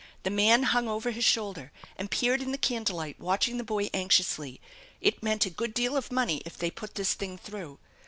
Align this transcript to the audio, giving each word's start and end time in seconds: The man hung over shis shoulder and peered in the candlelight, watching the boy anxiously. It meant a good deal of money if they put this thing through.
The 0.23 0.31
man 0.31 0.63
hung 0.63 0.87
over 0.87 1.13
shis 1.13 1.23
shoulder 1.23 1.71
and 1.95 2.09
peered 2.09 2.41
in 2.41 2.51
the 2.51 2.57
candlelight, 2.57 3.19
watching 3.19 3.59
the 3.59 3.63
boy 3.63 3.87
anxiously. 3.93 4.59
It 4.99 5.21
meant 5.21 5.45
a 5.45 5.51
good 5.51 5.75
deal 5.75 5.95
of 5.95 6.11
money 6.11 6.41
if 6.43 6.57
they 6.57 6.71
put 6.71 6.95
this 6.95 7.13
thing 7.13 7.37
through. 7.37 7.77